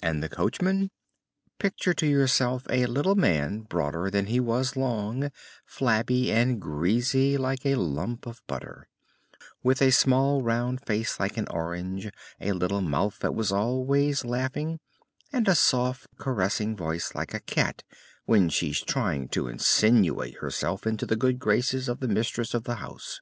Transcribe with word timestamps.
And 0.00 0.22
the 0.22 0.30
coachman? 0.30 0.90
Picture 1.58 1.92
to 1.92 2.06
yourself 2.06 2.64
a 2.70 2.86
little 2.86 3.16
man 3.16 3.60
broader 3.60 4.08
than 4.08 4.24
he 4.28 4.40
was 4.40 4.76
long, 4.76 5.30
flabby 5.66 6.32
and 6.32 6.58
greasy 6.58 7.36
like 7.36 7.66
a 7.66 7.74
lump 7.74 8.24
of 8.24 8.40
butter, 8.46 8.88
with 9.62 9.82
a 9.82 9.90
small 9.90 10.40
round 10.40 10.80
face 10.86 11.20
like 11.20 11.36
an 11.36 11.46
orange, 11.50 12.10
a 12.40 12.52
little 12.52 12.80
mouth 12.80 13.18
that 13.18 13.34
was 13.34 13.52
always 13.52 14.24
laughing, 14.24 14.80
and 15.34 15.46
a 15.46 15.54
soft, 15.54 16.06
caressing 16.16 16.74
voice 16.74 17.14
like 17.14 17.34
a 17.34 17.40
cat 17.40 17.82
when 18.24 18.48
she 18.48 18.70
is 18.70 18.80
trying 18.80 19.28
to 19.28 19.48
insinuate 19.48 20.36
herself 20.38 20.86
into 20.86 21.04
the 21.04 21.14
good 21.14 21.38
graces 21.38 21.90
of 21.90 22.00
the 22.00 22.08
mistress 22.08 22.54
of 22.54 22.64
the 22.64 22.76
house. 22.76 23.20